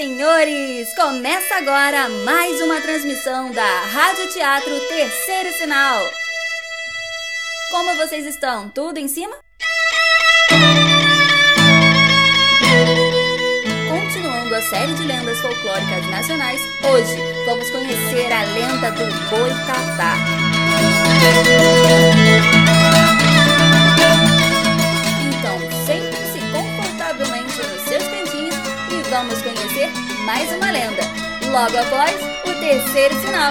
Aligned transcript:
senhores, 0.00 0.94
começa 0.94 1.56
agora 1.56 2.08
mais 2.24 2.58
uma 2.62 2.80
transmissão 2.80 3.50
da 3.50 3.80
Rádio 3.82 4.28
Teatro 4.28 4.80
Terceiro 4.88 5.52
Sinal. 5.58 6.10
Como 7.70 7.94
vocês 7.96 8.24
estão? 8.24 8.70
Tudo 8.70 8.96
em 8.96 9.06
cima? 9.06 9.36
Continuando 13.90 14.54
a 14.54 14.62
série 14.62 14.94
de 14.94 15.02
lendas 15.02 15.38
folclóricas 15.42 16.06
nacionais, 16.06 16.62
hoje 16.82 17.16
vamos 17.44 17.68
conhecer 17.68 18.32
a 18.32 18.44
lenda 18.44 18.90
do 18.92 19.04
Boitatá. 19.28 20.14
Mais 30.40 30.52
uma 30.54 30.70
lenda, 30.70 31.02
logo 31.52 31.76
após 31.76 32.16
o 32.46 32.60
terceiro 32.60 33.20
sinal. 33.20 33.50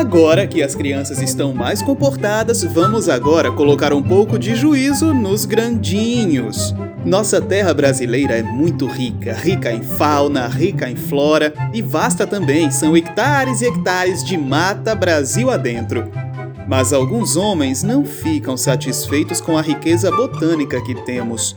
Agora 0.00 0.46
que 0.46 0.62
as 0.62 0.74
crianças 0.74 1.20
estão 1.20 1.52
mais 1.52 1.82
comportadas, 1.82 2.64
vamos 2.64 3.06
agora 3.06 3.52
colocar 3.52 3.92
um 3.92 4.02
pouco 4.02 4.38
de 4.38 4.54
juízo 4.54 5.12
nos 5.12 5.44
grandinhos. 5.44 6.74
Nossa 7.04 7.38
terra 7.38 7.74
brasileira 7.74 8.38
é 8.38 8.42
muito 8.42 8.86
rica, 8.86 9.34
rica 9.34 9.70
em 9.70 9.82
fauna, 9.82 10.48
rica 10.48 10.88
em 10.88 10.96
flora 10.96 11.52
e 11.74 11.82
vasta 11.82 12.26
também, 12.26 12.70
são 12.70 12.96
hectares 12.96 13.60
e 13.60 13.66
hectares 13.66 14.24
de 14.24 14.38
mata 14.38 14.94
Brasil 14.94 15.50
adentro. 15.50 16.10
Mas 16.66 16.94
alguns 16.94 17.36
homens 17.36 17.82
não 17.82 18.02
ficam 18.02 18.56
satisfeitos 18.56 19.38
com 19.38 19.58
a 19.58 19.62
riqueza 19.62 20.10
botânica 20.10 20.82
que 20.82 20.94
temos. 21.04 21.54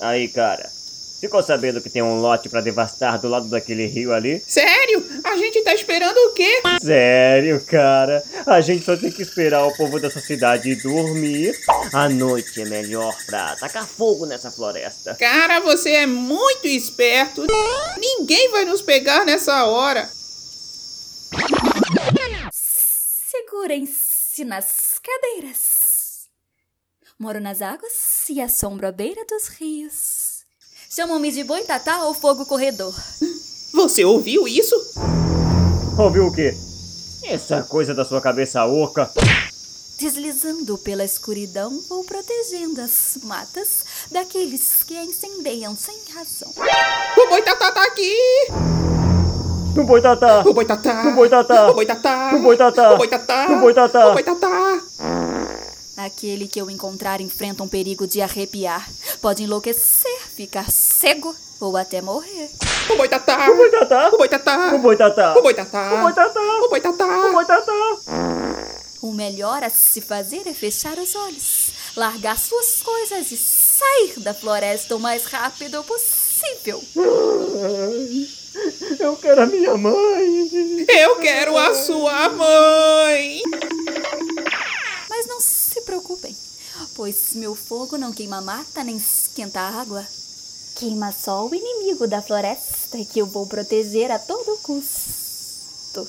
Aí, 0.00 0.28
cara. 0.28 0.83
Ficou 1.20 1.42
sabendo 1.42 1.80
que 1.80 1.88
tem 1.88 2.02
um 2.02 2.20
lote 2.20 2.48
pra 2.50 2.60
devastar 2.60 3.18
do 3.18 3.28
lado 3.28 3.48
daquele 3.48 3.86
rio 3.86 4.12
ali? 4.12 4.42
Sério? 4.46 5.02
A 5.24 5.36
gente 5.36 5.62
tá 5.62 5.74
esperando 5.74 6.16
o 6.18 6.34
quê? 6.34 6.60
Sério, 6.82 7.64
cara? 7.64 8.22
A 8.46 8.60
gente 8.60 8.84
só 8.84 8.94
tem 8.96 9.10
que 9.10 9.22
esperar 9.22 9.64
o 9.64 9.74
povo 9.74 9.98
dessa 9.98 10.20
cidade 10.20 10.74
dormir. 10.76 11.58
A 11.92 12.10
noite 12.10 12.60
é 12.60 12.66
melhor 12.66 13.16
pra 13.24 13.56
tacar 13.56 13.86
fogo 13.86 14.26
nessa 14.26 14.50
floresta. 14.50 15.14
Cara, 15.14 15.60
você 15.60 15.90
é 15.92 16.06
muito 16.06 16.66
esperto. 16.66 17.46
Ninguém 17.98 18.50
vai 18.50 18.66
nos 18.66 18.82
pegar 18.82 19.24
nessa 19.24 19.64
hora. 19.64 20.06
Segurem-se 23.30 24.44
nas 24.44 25.00
cadeiras. 25.02 26.28
Moro 27.18 27.40
nas 27.40 27.62
águas 27.62 28.28
e 28.28 28.40
assombro 28.40 28.86
a 28.86 28.92
beira 28.92 29.24
dos 29.24 29.48
rios. 29.48 30.33
Chamam-me 30.94 31.32
de 31.32 31.42
boitatá 31.42 32.04
ou 32.04 32.14
fogo 32.14 32.46
corredor. 32.46 32.94
Você 33.72 34.04
ouviu 34.04 34.46
isso? 34.46 34.76
Ouviu 35.98 36.28
o 36.28 36.32
quê? 36.32 36.56
Essa 37.24 37.64
coisa 37.64 37.92
da 37.92 38.04
sua 38.04 38.20
cabeça 38.20 38.64
oca. 38.64 39.10
Deslizando 39.98 40.78
pela 40.78 41.02
escuridão, 41.02 41.80
vou 41.88 42.04
protegendo 42.04 42.80
as 42.80 43.18
matas 43.24 43.84
daqueles 44.08 44.84
que 44.86 44.96
a 44.96 45.02
incendeiam 45.02 45.74
sem 45.74 45.98
razão. 46.14 46.52
O 47.16 47.28
boitatá 47.28 47.72
tá 47.72 47.82
aqui! 47.86 48.14
O 49.76 49.82
boitatá! 49.82 50.44
O 50.46 50.54
boitatá! 50.54 51.08
O 51.08 51.14
boitatá! 51.16 51.70
O 51.70 51.74
boitatá! 51.74 52.34
O 52.36 52.40
boitatá! 52.40 52.94
O 52.94 52.98
boitatá! 52.98 53.46
O 53.50 53.60
boitatá! 53.60 54.10
O 54.10 54.12
boitatá! 54.12 54.84
Aquele 55.96 56.46
que 56.48 56.60
eu 56.60 56.68
encontrar 56.68 57.20
enfrenta 57.20 57.62
um 57.62 57.68
perigo 57.68 58.06
de 58.06 58.20
arrepiar. 58.20 58.88
Pode 59.22 59.44
enlouquecer, 59.44 60.03
ficar 60.34 60.70
cego 60.70 61.34
ou 61.60 61.76
até 61.76 62.02
morrer. 62.02 62.50
O 62.90 62.96
boitatá! 62.96 63.50
O 63.50 63.56
boitatá! 63.56 64.08
O 64.12 64.18
boitatá! 64.18 64.74
O 64.74 64.82
boitatá! 64.82 65.34
O 65.34 65.42
boitatá! 65.42 65.94
O 65.94 66.02
boitatá! 66.02 66.60
O 66.64 66.68
boitatá! 66.68 67.28
O 67.28 67.32
boitatá! 67.32 67.72
O 69.00 69.12
melhor 69.12 69.62
a 69.62 69.70
se 69.70 70.00
fazer 70.00 70.46
é 70.46 70.54
fechar 70.54 70.98
os 70.98 71.14
olhos, 71.14 71.70
largar 71.94 72.38
suas 72.38 72.82
coisas 72.82 73.30
e 73.30 73.36
sair 73.36 74.18
da 74.20 74.32
floresta 74.34 74.96
o 74.96 75.00
mais 75.00 75.24
rápido 75.24 75.84
possível. 75.84 76.82
Eu 78.98 79.16
quero 79.16 79.42
a 79.42 79.46
minha 79.46 79.76
mãe! 79.76 80.86
Eu 80.88 81.16
quero 81.16 81.56
a 81.56 81.74
sua 81.74 82.28
mãe! 82.30 83.42
Mas 85.08 85.26
não 85.26 85.40
se 85.40 85.80
preocupem, 85.82 86.34
pois 86.94 87.34
meu 87.34 87.54
fogo 87.54 87.96
não 87.98 88.12
queima 88.12 88.40
mata 88.40 88.82
nem 88.82 88.96
esquenta 88.96 89.60
água. 89.60 90.06
Queima 90.76 91.12
só 91.12 91.46
o 91.46 91.54
inimigo 91.54 92.08
da 92.08 92.20
floresta 92.20 92.98
que 93.04 93.20
eu 93.20 93.26
vou 93.26 93.46
proteger 93.46 94.10
a 94.10 94.18
todo 94.18 94.58
custo. 94.60 96.08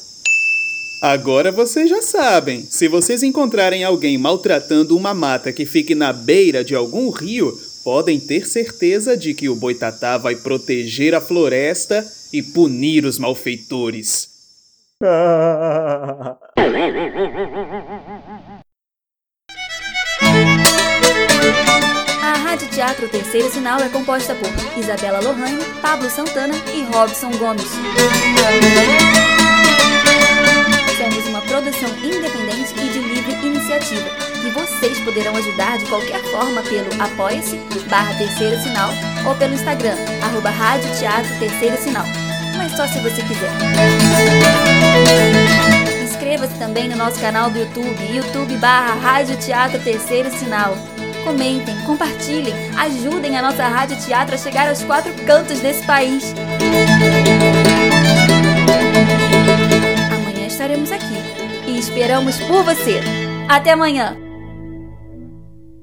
Agora 1.01 1.51
vocês 1.51 1.87
já 1.87 2.01
sabem. 2.01 2.65
Se 2.67 2.87
vocês 2.87 3.21
encontrarem 3.21 3.83
alguém 3.83 4.17
maltratando 4.17 4.97
uma 4.97 5.13
mata 5.13 5.53
que 5.53 5.67
fique 5.67 5.93
na 5.93 6.11
beira 6.11 6.63
de 6.63 6.73
algum 6.73 7.11
rio, 7.11 7.55
podem 7.83 8.19
ter 8.19 8.47
certeza 8.47 9.15
de 9.15 9.35
que 9.35 9.47
o 9.47 9.55
boitatá 9.55 10.17
vai 10.17 10.35
proteger 10.35 11.13
a 11.13 11.21
floresta 11.21 12.03
e 12.33 12.41
punir 12.41 13.05
os 13.05 13.19
malfeitores. 13.19 14.29
Rádio 22.55 22.69
Teatro 22.69 23.09
Terceiro 23.09 23.51
Sinal 23.51 23.81
é 23.81 23.89
composta 23.89 24.33
por 24.33 24.47
Isabela 24.79 25.19
Lohane, 25.19 25.61
Pablo 25.81 26.09
Santana 26.09 26.55
e 26.73 26.83
Robson 26.83 27.29
Gomes. 27.31 27.67
Somos 30.97 31.27
uma 31.27 31.41
produção 31.41 31.89
independente 31.97 32.73
e 32.77 32.93
de 32.93 32.99
livre 32.99 33.33
iniciativa, 33.45 34.09
e 34.41 34.49
vocês 34.51 34.97
poderão 35.01 35.35
ajudar 35.35 35.77
de 35.79 35.85
qualquer 35.87 36.23
forma 36.31 36.61
pelo 36.61 36.87
apoia-se 37.03 37.57
barra 37.89 38.13
terceiro 38.13 38.57
sinal 38.63 38.89
ou 39.27 39.35
pelo 39.35 39.53
Instagram, 39.53 39.97
arroba 40.23 40.49
Rádio 40.49 40.89
Teatro 40.97 41.37
Terceiro 41.37 41.75
Sinal. 41.75 42.05
Mas 42.57 42.71
só 42.71 42.87
se 42.87 42.99
você 42.99 43.21
quiser. 43.21 43.51
Inscreva-se 46.05 46.57
também 46.57 46.87
no 46.87 46.95
nosso 46.95 47.19
canal 47.19 47.49
do 47.49 47.59
YouTube, 47.59 48.15
youtube 48.15 48.55
barra 48.59 48.93
Rádio 48.93 49.35
Teatro 49.39 49.77
Terceiro 49.79 50.31
Sinal. 50.31 50.77
Comentem, 51.25 51.75
compartilhem, 51.87 52.53
ajudem 52.77 53.35
a 53.35 53.41
nossa 53.41 53.67
Rádio 53.67 53.97
Teatro 53.97 54.35
a 54.35 54.37
chegar 54.37 54.69
aos 54.69 54.83
quatro 54.83 55.11
cantos 55.25 55.59
desse 55.59 55.83
país. 55.83 56.35
Amanhã 60.15 60.45
estaremos 60.45 60.91
aqui 60.91 61.17
e 61.67 61.79
esperamos 61.79 62.37
por 62.41 62.63
você. 62.63 63.01
Até 63.49 63.71
amanhã! 63.71 64.24